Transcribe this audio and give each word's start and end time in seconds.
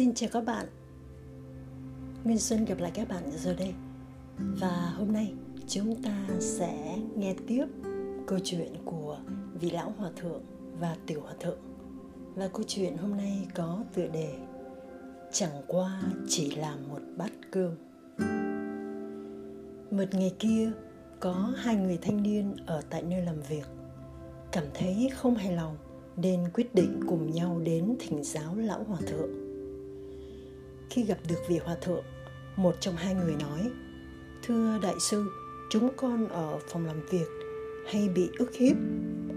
Xin 0.00 0.14
chào 0.14 0.30
các 0.32 0.44
bạn. 0.44 0.66
Nguyên 2.24 2.38
Xuân 2.38 2.64
gặp 2.64 2.78
lại 2.78 2.90
các 2.94 3.08
bạn 3.08 3.30
rồi 3.36 3.54
đây. 3.54 3.74
Và 4.36 4.92
hôm 4.96 5.12
nay, 5.12 5.34
chúng 5.68 6.02
ta 6.02 6.26
sẽ 6.40 6.98
nghe 7.16 7.34
tiếp 7.46 7.66
câu 8.26 8.38
chuyện 8.44 8.72
của 8.84 9.18
vị 9.54 9.70
lão 9.70 9.94
hòa 9.98 10.10
thượng 10.16 10.42
và 10.78 10.96
tiểu 11.06 11.20
hòa 11.20 11.32
thượng. 11.40 11.58
Và 12.34 12.48
câu 12.48 12.62
chuyện 12.68 12.96
hôm 12.96 13.16
nay 13.16 13.46
có 13.54 13.84
tựa 13.94 14.06
đề 14.06 14.34
Chẳng 15.32 15.62
qua 15.66 16.02
chỉ 16.28 16.54
là 16.56 16.76
một 16.88 17.00
bát 17.16 17.32
cơm. 17.50 17.74
Một 19.90 20.14
ngày 20.14 20.34
kia, 20.38 20.70
có 21.20 21.52
hai 21.56 21.76
người 21.76 21.98
thanh 22.02 22.22
niên 22.22 22.56
ở 22.66 22.82
tại 22.90 23.02
nơi 23.02 23.22
làm 23.22 23.40
việc. 23.48 23.66
Cảm 24.52 24.64
thấy 24.74 25.10
không 25.14 25.34
hài 25.34 25.52
lòng, 25.52 25.76
nên 26.16 26.50
quyết 26.54 26.74
định 26.74 27.00
cùng 27.08 27.30
nhau 27.32 27.60
đến 27.64 27.96
thỉnh 28.00 28.24
giáo 28.24 28.56
lão 28.56 28.84
hòa 28.84 28.98
thượng 29.06 29.39
khi 30.90 31.04
gặp 31.04 31.18
được 31.28 31.48
vị 31.48 31.58
hòa 31.64 31.76
thượng, 31.80 32.04
một 32.56 32.76
trong 32.80 32.96
hai 32.96 33.14
người 33.14 33.34
nói, 33.40 33.70
thưa 34.42 34.78
đại 34.82 34.94
sư, 35.00 35.24
chúng 35.70 35.90
con 35.96 36.28
ở 36.28 36.58
phòng 36.68 36.86
làm 36.86 37.00
việc 37.10 37.28
hay 37.86 38.08
bị 38.08 38.30
ức 38.38 38.54
hiếp, 38.54 38.76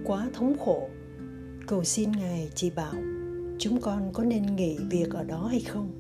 quá 0.06 0.30
thống 0.34 0.58
khổ. 0.66 0.90
Cầu 1.68 1.84
xin 1.84 2.12
ngài 2.12 2.50
chỉ 2.56 2.70
bảo, 2.70 2.94
chúng 3.60 3.82
con 3.82 4.14
có 4.14 4.24
nên 4.24 4.56
nghỉ 4.56 4.78
việc 4.90 5.10
ở 5.10 5.24
đó 5.24 5.48
hay 5.48 5.62
không? 5.62 5.92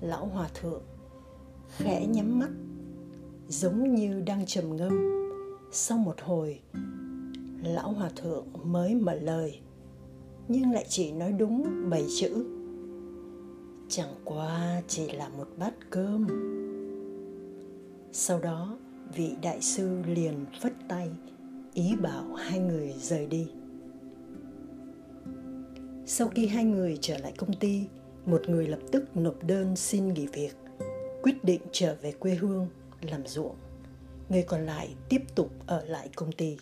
Lão 0.00 0.26
hòa 0.26 0.48
thượng 0.60 0.82
khẽ 1.76 2.06
nhắm 2.06 2.38
mắt, 2.38 2.50
giống 3.48 3.94
như 3.94 4.20
đang 4.20 4.46
trầm 4.46 4.76
ngâm. 4.76 4.98
Sau 5.72 5.98
một 5.98 6.16
hồi, 6.22 6.60
lão 7.62 7.92
hòa 7.92 8.10
thượng 8.16 8.46
mới 8.64 8.94
mở 8.94 9.14
lời, 9.14 9.60
nhưng 10.48 10.72
lại 10.72 10.86
chỉ 10.88 11.12
nói 11.12 11.32
đúng 11.32 11.90
bảy 11.90 12.06
chữ 12.20 12.57
chẳng 13.88 14.14
qua 14.24 14.82
chỉ 14.88 15.12
là 15.12 15.28
một 15.28 15.48
bát 15.56 15.74
cơm. 15.90 16.26
Sau 18.12 18.38
đó, 18.38 18.78
vị 19.14 19.36
đại 19.42 19.60
sư 19.60 20.02
liền 20.06 20.46
phất 20.60 20.72
tay, 20.88 21.10
ý 21.74 21.96
bảo 22.02 22.34
hai 22.34 22.58
người 22.58 22.94
rời 23.00 23.26
đi. 23.26 23.48
Sau 26.06 26.28
khi 26.28 26.46
hai 26.46 26.64
người 26.64 26.98
trở 27.00 27.18
lại 27.18 27.32
công 27.36 27.52
ty, 27.52 27.84
một 28.26 28.48
người 28.48 28.68
lập 28.68 28.80
tức 28.92 29.16
nộp 29.16 29.44
đơn 29.46 29.76
xin 29.76 30.08
nghỉ 30.08 30.26
việc, 30.26 30.56
quyết 31.22 31.44
định 31.44 31.60
trở 31.72 31.96
về 32.02 32.12
quê 32.12 32.34
hương 32.34 32.68
làm 33.00 33.26
ruộng. 33.26 33.56
Người 34.28 34.42
còn 34.42 34.66
lại 34.66 34.94
tiếp 35.08 35.22
tục 35.34 35.50
ở 35.66 35.84
lại 35.84 36.08
công 36.16 36.32
ty. 36.32 36.56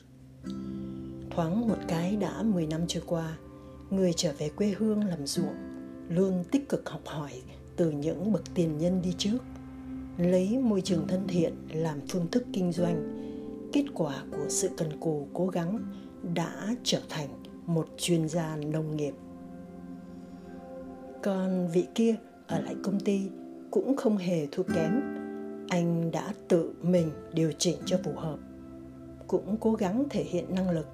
Thoáng 1.30 1.68
một 1.68 1.78
cái 1.88 2.16
đã 2.16 2.42
10 2.42 2.66
năm 2.66 2.80
trôi 2.88 3.02
qua, 3.06 3.36
người 3.90 4.12
trở 4.12 4.32
về 4.38 4.48
quê 4.48 4.74
hương 4.78 5.04
làm 5.04 5.26
ruộng 5.26 5.75
luôn 6.08 6.44
tích 6.50 6.68
cực 6.68 6.88
học 6.88 7.00
hỏi 7.04 7.30
từ 7.76 7.90
những 7.90 8.32
bậc 8.32 8.42
tiền 8.54 8.78
nhân 8.78 9.02
đi 9.02 9.14
trước. 9.18 9.38
Lấy 10.18 10.58
môi 10.58 10.80
trường 10.80 11.06
thân 11.08 11.26
thiện 11.28 11.54
làm 11.72 12.00
phương 12.08 12.26
thức 12.30 12.44
kinh 12.52 12.72
doanh. 12.72 13.22
Kết 13.72 13.84
quả 13.94 14.24
của 14.30 14.48
sự 14.48 14.70
cần 14.76 15.00
cù 15.00 15.28
cố 15.34 15.46
gắng 15.46 15.78
đã 16.34 16.76
trở 16.82 17.00
thành 17.08 17.28
một 17.66 17.88
chuyên 17.96 18.28
gia 18.28 18.56
nông 18.56 18.96
nghiệp. 18.96 19.14
Còn 21.22 21.68
vị 21.72 21.86
kia 21.94 22.14
ở 22.46 22.60
lại 22.60 22.74
công 22.82 23.00
ty 23.00 23.20
cũng 23.70 23.96
không 23.96 24.16
hề 24.16 24.46
thua 24.52 24.62
kém. 24.62 25.00
Anh 25.68 26.10
đã 26.10 26.32
tự 26.48 26.72
mình 26.82 27.10
điều 27.32 27.52
chỉnh 27.58 27.76
cho 27.86 27.98
phù 28.04 28.12
hợp. 28.16 28.38
Cũng 29.26 29.56
cố 29.60 29.72
gắng 29.72 30.04
thể 30.10 30.24
hiện 30.24 30.54
năng 30.54 30.70
lực 30.70 30.86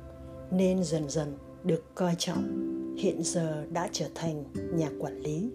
nên 0.50 0.84
dần 0.84 1.08
dần 1.08 1.36
được 1.64 1.94
coi 1.94 2.14
trọng 2.18 2.61
hiện 2.96 3.22
giờ 3.22 3.66
đã 3.70 3.88
trở 3.92 4.08
thành 4.14 4.44
nhà 4.74 4.90
quản 4.98 5.20
lý. 5.20 5.50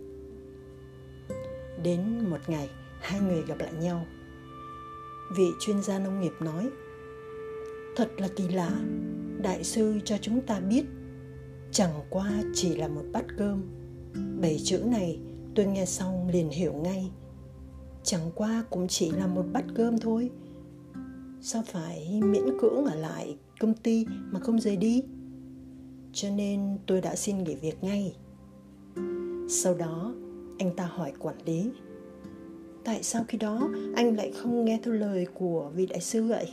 Đến 1.83 2.29
một 2.29 2.39
ngày, 2.47 2.69
hai 2.99 3.21
người 3.21 3.43
gặp 3.47 3.59
lại 3.59 3.73
nhau. 3.81 4.05
Vị 5.37 5.47
chuyên 5.59 5.81
gia 5.83 5.99
nông 5.99 6.21
nghiệp 6.21 6.33
nói, 6.39 6.69
thật 7.95 8.09
là 8.17 8.27
kỳ 8.35 8.47
lạ, 8.47 8.71
đại 9.41 9.63
sư 9.63 9.99
cho 10.05 10.17
chúng 10.21 10.41
ta 10.41 10.59
biết, 10.59 10.85
chẳng 11.71 11.93
qua 12.09 12.31
chỉ 12.53 12.75
là 12.75 12.87
một 12.87 13.03
bát 13.11 13.25
cơm. 13.37 13.63
Bảy 14.41 14.59
chữ 14.63 14.79
này 14.85 15.19
tôi 15.55 15.65
nghe 15.65 15.85
xong 15.85 16.29
liền 16.29 16.49
hiểu 16.49 16.73
ngay. 16.73 17.11
Chẳng 18.03 18.31
qua 18.35 18.63
cũng 18.69 18.87
chỉ 18.87 19.11
là 19.11 19.27
một 19.27 19.45
bát 19.53 19.65
cơm 19.75 19.99
thôi. 19.99 20.29
Sao 21.41 21.63
phải 21.67 22.21
miễn 22.23 22.59
cưỡng 22.61 22.85
ở 22.85 22.95
lại 22.95 23.37
công 23.59 23.73
ty 23.73 24.05
mà 24.31 24.39
không 24.39 24.59
rời 24.59 24.77
đi? 24.77 25.03
Cho 26.13 26.29
nên 26.29 26.77
tôi 26.85 27.01
đã 27.01 27.15
xin 27.15 27.43
nghỉ 27.43 27.55
việc 27.55 27.83
ngay. 27.83 28.15
Sau 29.49 29.75
đó, 29.75 30.13
anh 30.59 30.75
ta 30.75 30.85
hỏi 30.85 31.11
quản 31.19 31.35
lý, 31.45 31.71
tại 32.83 33.03
sao 33.03 33.25
khi 33.27 33.37
đó 33.37 33.69
anh 33.95 34.15
lại 34.15 34.31
không 34.31 34.65
nghe 34.65 34.79
theo 34.83 34.93
lời 34.93 35.27
của 35.33 35.71
vị 35.75 35.85
đại 35.85 36.01
sư 36.01 36.23
vậy? 36.23 36.51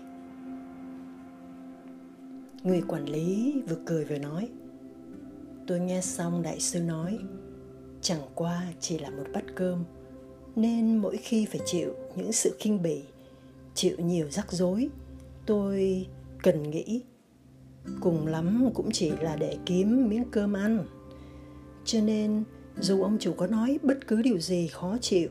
Người 2.63 2.83
quản 2.89 3.05
lý 3.05 3.63
vừa 3.69 3.77
cười 3.87 4.05
vừa 4.05 4.19
nói, 4.19 4.49
tôi 5.67 5.81
nghe 5.81 6.01
xong 6.01 6.43
đại 6.43 6.61
sư 6.61 6.81
nói, 6.81 7.19
chẳng 8.01 8.23
qua 8.35 8.73
chỉ 8.81 8.99
là 8.99 9.11
một 9.11 9.25
bát 9.33 9.45
cơm, 9.55 9.85
nên 10.57 10.97
mỗi 10.97 11.17
khi 11.17 11.47
phải 11.47 11.61
chịu 11.67 11.95
những 12.17 12.33
sự 12.33 12.57
khinh 12.59 12.83
bỉ, 12.83 13.03
chịu 13.75 13.97
nhiều 13.99 14.31
rắc 14.31 14.53
rối, 14.53 14.89
tôi 15.47 16.07
cần 16.43 16.71
nghĩ 16.71 17.03
cùng 18.01 18.27
lắm 18.27 18.71
cũng 18.75 18.91
chỉ 18.93 19.13
là 19.21 19.37
để 19.37 19.57
kiếm 19.67 20.09
miếng 20.09 20.25
cơm 20.31 20.53
ăn. 20.53 20.85
Cho 21.85 22.01
nên, 22.01 22.45
dù 22.81 23.03
ông 23.03 23.19
chủ 23.21 23.33
có 23.33 23.47
nói 23.47 23.79
bất 23.83 24.07
cứ 24.07 24.23
điều 24.23 24.39
gì 24.39 24.67
khó 24.67 24.97
chịu, 25.01 25.29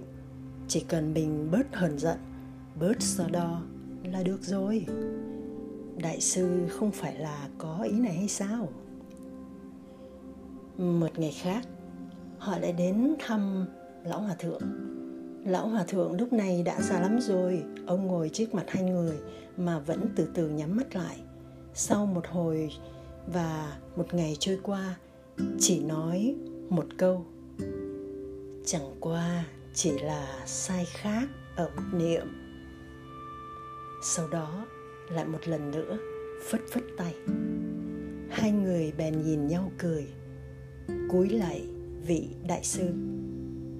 chỉ 0.67 0.79
cần 0.79 1.13
mình 1.13 1.51
bớt 1.51 1.75
hờn 1.75 1.99
giận, 1.99 2.17
bớt 2.79 3.01
so 3.01 3.27
đo 3.31 3.61
là 4.03 4.23
được 4.23 4.43
rồi. 4.43 4.85
Đại 5.97 6.21
sư 6.21 6.67
không 6.69 6.91
phải 6.91 7.15
là 7.15 7.47
có 7.57 7.79
ý 7.83 7.99
này 7.99 8.13
hay 8.13 8.27
sao? 8.27 8.69
Một 10.77 11.19
ngày 11.19 11.35
khác, 11.41 11.67
họ 12.37 12.57
lại 12.57 12.73
đến 12.73 13.15
thăm 13.19 13.65
lão 14.03 14.21
hòa 14.21 14.35
thượng. 14.39 14.61
Lão 15.45 15.67
hòa 15.67 15.83
thượng 15.83 16.19
lúc 16.19 16.33
này 16.33 16.63
đã 16.63 16.81
già 16.81 16.99
lắm 16.99 17.19
rồi, 17.21 17.63
ông 17.85 18.07
ngồi 18.07 18.29
trước 18.29 18.53
mặt 18.53 18.65
hai 18.67 18.83
người 18.83 19.17
mà 19.57 19.79
vẫn 19.79 20.07
từ 20.15 20.27
từ 20.33 20.49
nhắm 20.49 20.75
mắt 20.77 20.95
lại 20.95 21.17
sau 21.73 22.05
một 22.05 22.27
hồi 22.27 22.71
và 23.27 23.77
một 23.95 24.13
ngày 24.13 24.37
trôi 24.39 24.59
qua, 24.63 24.95
chỉ 25.59 25.83
nói 25.83 26.35
một 26.69 26.85
câu. 26.97 27.25
Chẳng 28.65 28.95
qua 28.99 29.45
chỉ 29.73 29.99
là 29.99 30.43
sai 30.45 30.85
khác 30.85 31.27
ở 31.55 31.69
một 31.75 31.97
niệm. 31.97 32.27
Sau 34.03 34.27
đó 34.27 34.65
lại 35.09 35.25
một 35.25 35.47
lần 35.47 35.71
nữa, 35.71 35.97
phất 36.49 36.61
phất 36.71 36.83
tay. 36.97 37.15
Hai 38.29 38.51
người 38.51 38.93
bèn 38.97 39.21
nhìn 39.21 39.47
nhau 39.47 39.71
cười, 39.77 40.07
cúi 41.09 41.29
lại 41.29 41.67
vị 42.07 42.27
đại 42.47 42.63
sư. 42.63 42.89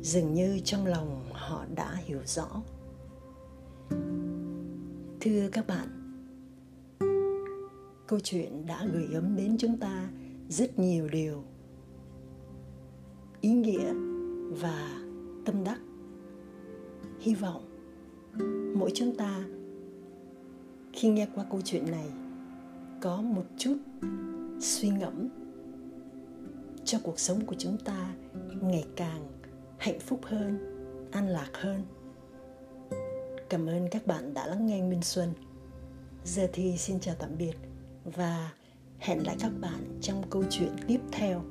Dường 0.01 0.33
như 0.33 0.59
trong 0.63 0.85
lòng 0.85 1.25
họ 1.31 1.65
đã 1.75 1.95
hiểu 2.05 2.21
rõ. 2.25 2.47
Thưa 5.21 5.49
các 5.51 5.67
bạn 5.67 6.02
câu 8.07 8.19
chuyện 8.19 8.65
đã 8.65 8.85
gửi 8.93 9.07
gắm 9.11 9.35
đến 9.35 9.57
chúng 9.57 9.77
ta 9.77 10.09
rất 10.49 10.79
nhiều 10.79 11.07
điều. 11.07 11.43
Ý 13.41 13.49
nghĩa 13.49 13.93
và 14.49 15.01
tâm 15.45 15.63
đắc. 15.63 15.79
Hy 17.19 17.35
vọng 17.35 17.69
mỗi 18.75 18.91
chúng 18.95 19.15
ta 19.15 19.43
khi 20.93 21.09
nghe 21.09 21.27
qua 21.35 21.45
câu 21.51 21.61
chuyện 21.61 21.91
này 21.91 22.07
có 23.01 23.21
một 23.21 23.45
chút 23.57 23.77
suy 24.59 24.89
ngẫm 24.89 25.29
cho 26.85 26.99
cuộc 27.03 27.19
sống 27.19 27.45
của 27.45 27.55
chúng 27.57 27.77
ta 27.77 28.13
ngày 28.61 28.85
càng 28.95 29.27
hạnh 29.77 29.99
phúc 29.99 30.19
hơn, 30.23 30.59
an 31.11 31.27
lạc 31.27 31.49
hơn. 31.53 31.81
Cảm 33.49 33.67
ơn 33.67 33.87
các 33.91 34.07
bạn 34.07 34.33
đã 34.33 34.47
lắng 34.47 34.65
nghe 34.65 34.81
minh 34.81 35.01
xuân. 35.01 35.33
Giờ 36.25 36.47
thì 36.53 36.77
xin 36.77 36.99
chào 36.99 37.15
tạm 37.19 37.29
biệt 37.37 37.53
và 38.03 38.51
hẹn 38.99 39.25
lại 39.25 39.35
các 39.39 39.51
bạn 39.61 39.99
trong 40.01 40.23
câu 40.29 40.43
chuyện 40.49 40.75
tiếp 40.87 40.99
theo. 41.11 41.43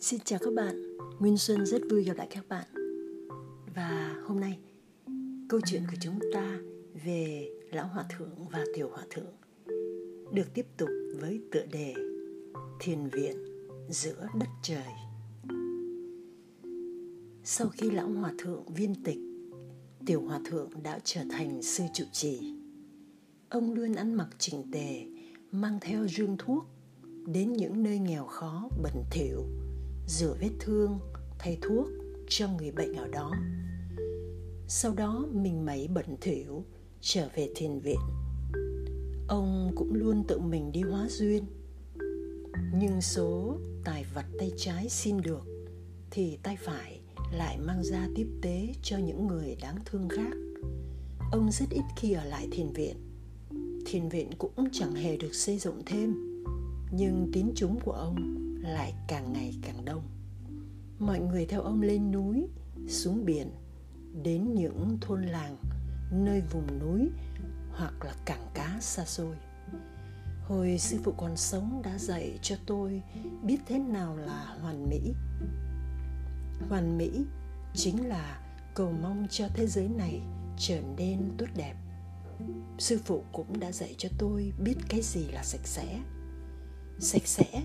Xin 0.00 0.20
chào 0.24 0.38
các 0.42 0.54
bạn, 0.54 0.96
Nguyên 1.18 1.38
Xuân 1.38 1.66
rất 1.66 1.82
vui 1.90 2.04
gặp 2.04 2.16
lại 2.16 2.26
các 2.30 2.48
bạn. 2.48 2.64
Và 3.74 4.16
hôm 4.24 4.40
nay 4.40 4.58
câu 5.48 5.60
chuyện 5.66 5.82
của 5.90 5.96
chúng 6.00 6.18
ta 6.34 6.58
về 7.04 7.50
Lão 7.70 7.86
Hòa 7.86 8.04
Thượng 8.18 8.48
và 8.50 8.64
Tiểu 8.74 8.88
Hòa 8.92 9.04
Thượng 9.10 9.41
được 10.32 10.54
tiếp 10.54 10.66
tục 10.76 10.88
với 11.20 11.40
tựa 11.52 11.66
đề 11.72 11.94
Thiền 12.80 13.08
viện 13.08 13.36
giữa 13.88 14.28
đất 14.34 14.48
trời. 14.62 14.92
sau 17.44 17.68
khi 17.68 17.90
lão 17.90 18.08
hòa 18.08 18.32
thượng 18.38 18.64
viên 18.74 18.94
tịch, 19.04 19.18
tiểu 20.06 20.22
hòa 20.22 20.40
thượng 20.44 20.70
đã 20.82 21.00
trở 21.04 21.20
thành 21.30 21.62
sư 21.62 21.84
trụ 21.94 22.04
trì. 22.12 22.54
Ông 23.48 23.74
luôn 23.74 23.94
ăn 23.94 24.14
mặc 24.14 24.28
chỉnh 24.38 24.70
tề, 24.72 25.06
mang 25.52 25.78
theo 25.80 26.06
dương 26.08 26.36
thuốc 26.38 26.64
đến 27.26 27.52
những 27.52 27.82
nơi 27.82 27.98
nghèo 27.98 28.24
khó, 28.26 28.68
bẩn 28.82 29.04
thỉu, 29.10 29.44
rửa 30.08 30.36
vết 30.40 30.50
thương, 30.60 30.98
thay 31.38 31.58
thuốc 31.62 31.88
cho 32.28 32.48
người 32.48 32.70
bệnh 32.70 32.94
ở 32.94 33.08
đó. 33.08 33.32
Sau 34.68 34.94
đó 34.94 35.26
mình 35.32 35.66
mấy 35.66 35.88
bẩn 35.88 36.16
thỉu 36.20 36.64
trở 37.00 37.28
về 37.34 37.48
thiền 37.54 37.78
viện 37.78 37.98
ông 39.32 39.72
cũng 39.74 39.94
luôn 39.94 40.24
tự 40.28 40.38
mình 40.38 40.72
đi 40.72 40.80
hóa 40.80 41.06
duyên. 41.08 41.44
Nhưng 42.74 43.00
số 43.00 43.56
tài 43.84 44.04
vật 44.14 44.24
tay 44.38 44.52
trái 44.56 44.88
xin 44.88 45.20
được, 45.20 45.46
thì 46.10 46.38
tay 46.42 46.56
phải 46.60 47.00
lại 47.32 47.58
mang 47.58 47.84
ra 47.84 48.08
tiếp 48.14 48.26
tế 48.42 48.74
cho 48.82 48.98
những 48.98 49.26
người 49.26 49.56
đáng 49.62 49.76
thương 49.84 50.08
khác. 50.08 50.32
Ông 51.32 51.50
rất 51.52 51.70
ít 51.70 51.82
khi 51.96 52.12
ở 52.12 52.24
lại 52.24 52.48
thiền 52.50 52.72
viện. 52.72 52.96
Thiền 53.86 54.08
viện 54.08 54.30
cũng 54.38 54.68
chẳng 54.72 54.94
hề 54.94 55.16
được 55.16 55.34
xây 55.34 55.58
dựng 55.58 55.82
thêm, 55.86 56.14
nhưng 56.90 57.30
tín 57.32 57.46
chúng 57.54 57.80
của 57.80 57.92
ông 57.92 58.16
lại 58.62 58.94
càng 59.08 59.32
ngày 59.32 59.54
càng 59.62 59.84
đông. 59.84 60.02
Mọi 60.98 61.20
người 61.20 61.46
theo 61.46 61.62
ông 61.62 61.82
lên 61.82 62.12
núi, 62.12 62.46
xuống 62.88 63.24
biển, 63.24 63.50
đến 64.22 64.54
những 64.54 64.98
thôn 65.00 65.22
làng, 65.22 65.56
nơi 66.12 66.42
vùng 66.52 66.78
núi 66.80 67.08
hoặc 67.72 68.04
là 68.04 68.14
cảng 68.24 68.46
cá 68.54 68.76
xa 68.80 69.04
xôi. 69.04 69.36
Hồi 70.48 70.78
sư 70.78 70.98
phụ 71.04 71.12
còn 71.16 71.36
sống 71.36 71.82
đã 71.84 71.98
dạy 71.98 72.38
cho 72.42 72.56
tôi 72.66 73.02
biết 73.42 73.58
thế 73.66 73.78
nào 73.78 74.16
là 74.16 74.56
hoàn 74.60 74.88
mỹ. 74.90 75.14
Hoàn 76.68 76.98
mỹ 76.98 77.10
chính 77.74 78.08
là 78.08 78.40
cầu 78.74 78.92
mong 79.02 79.26
cho 79.30 79.48
thế 79.54 79.66
giới 79.66 79.88
này 79.88 80.20
trở 80.58 80.80
nên 80.96 81.30
tốt 81.38 81.46
đẹp. 81.56 81.74
Sư 82.78 83.00
phụ 83.04 83.24
cũng 83.32 83.60
đã 83.60 83.72
dạy 83.72 83.94
cho 83.98 84.08
tôi 84.18 84.52
biết 84.58 84.74
cái 84.88 85.00
gì 85.02 85.24
là 85.24 85.42
sạch 85.42 85.66
sẽ. 85.66 86.00
Sạch 86.98 87.26
sẽ 87.26 87.62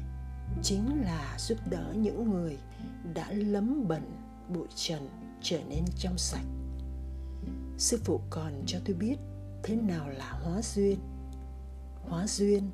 chính 0.64 1.02
là 1.02 1.36
giúp 1.40 1.58
đỡ 1.70 1.94
những 1.98 2.30
người 2.30 2.58
đã 3.14 3.32
lấm 3.32 3.88
bẩn 3.88 4.12
bụi 4.50 4.68
trần 4.76 5.10
trở 5.42 5.60
nên 5.70 5.84
trong 5.98 6.18
sạch. 6.18 6.46
Sư 7.78 8.00
phụ 8.04 8.22
còn 8.30 8.64
cho 8.66 8.80
tôi 8.86 8.96
biết 8.96 9.16
thế 9.64 9.76
nào 9.76 10.10
là 10.10 10.32
hóa 10.32 10.62
duyên? 10.62 11.00
Hóa 12.10 12.28
duyên 12.28 12.72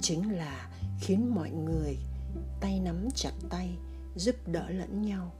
chính 0.00 0.36
là 0.36 0.70
khiến 1.00 1.34
mọi 1.34 1.50
người 1.50 1.98
tay 2.60 2.80
nắm 2.80 3.08
chặt 3.14 3.32
tay, 3.50 3.78
giúp 4.16 4.34
đỡ 4.46 4.68
lẫn 4.70 5.02
nhau, 5.02 5.32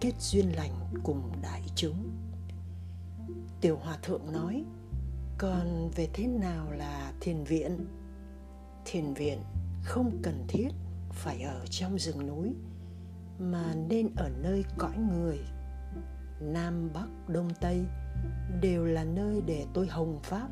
kết 0.00 0.12
duyên 0.20 0.46
lành 0.56 0.72
cùng 1.02 1.32
đại 1.42 1.62
chúng. 1.74 2.10
Tiểu 3.60 3.76
hòa 3.76 3.98
thượng 4.02 4.32
nói, 4.32 4.64
còn 5.38 5.90
về 5.96 6.08
thế 6.12 6.26
nào 6.26 6.72
là 6.72 7.12
thiền 7.20 7.44
viện? 7.44 7.86
Thiền 8.84 9.14
viện 9.14 9.38
không 9.84 10.18
cần 10.22 10.44
thiết 10.48 10.68
phải 11.12 11.42
ở 11.42 11.66
trong 11.70 11.98
rừng 11.98 12.26
núi, 12.26 12.54
mà 13.38 13.74
nên 13.88 14.14
ở 14.16 14.28
nơi 14.28 14.64
cõi 14.78 14.96
người, 14.98 15.38
nam 16.40 16.90
bắc 16.94 17.28
đông 17.28 17.50
tây 17.60 17.84
đều 18.60 18.84
là 18.84 19.04
nơi 19.04 19.42
để 19.46 19.66
tôi 19.74 19.86
hồng 19.86 20.18
pháp. 20.22 20.48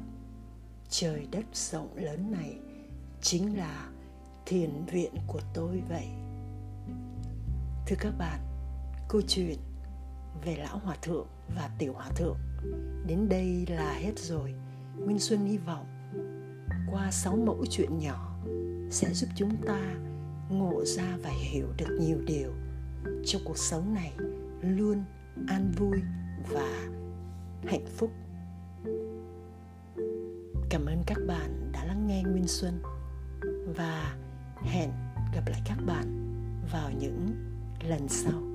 Trời 0.89 1.27
đất 1.31 1.45
rộng 1.53 1.97
lớn 1.97 2.31
này 2.31 2.59
chính 3.21 3.59
là 3.59 3.91
thiền 4.47 4.85
viện 4.87 5.15
của 5.27 5.41
tôi 5.55 5.83
vậy. 5.89 6.09
Thưa 7.87 7.97
các 7.99 8.15
bạn, 8.19 8.41
câu 9.09 9.23
chuyện 9.29 9.59
về 10.45 10.57
lão 10.57 10.79
hòa 10.79 10.97
thượng 11.03 11.27
và 11.57 11.71
tiểu 11.79 11.93
hòa 11.93 12.09
thượng 12.17 12.39
đến 13.07 13.29
đây 13.29 13.67
là 13.69 13.93
hết 13.93 14.19
rồi. 14.19 14.55
Nguyên 14.97 15.19
xuân 15.19 15.47
hy 15.47 15.59
vọng 15.59 15.87
qua 16.91 17.11
sáu 17.11 17.37
mẫu 17.37 17.65
chuyện 17.71 17.99
nhỏ 17.99 18.39
sẽ 18.91 19.13
giúp 19.13 19.27
chúng 19.37 19.57
ta 19.67 19.95
ngộ 20.51 20.85
ra 20.85 21.17
và 21.23 21.31
hiểu 21.31 21.67
được 21.77 21.99
nhiều 22.01 22.19
điều 22.27 22.53
trong 23.25 23.43
cuộc 23.45 23.59
sống 23.59 23.95
này 23.95 24.13
luôn 24.61 25.05
an 25.49 25.73
vui 25.77 26.01
và 26.53 26.89
hạnh 27.67 27.87
phúc. 27.97 28.11
Cảm 30.71 30.87
ơn 30.87 31.03
các 31.07 31.19
bạn 31.27 31.73
đã 31.73 31.85
lắng 31.85 32.07
nghe 32.07 32.23
nguyên 32.23 32.47
xuân 32.49 32.83
và 33.77 34.17
hẹn 34.63 34.91
gặp 35.35 35.49
lại 35.49 35.61
các 35.65 35.79
bạn 35.87 36.07
vào 36.73 36.91
những 36.91 37.27
lần 37.89 38.09
sau. 38.09 38.52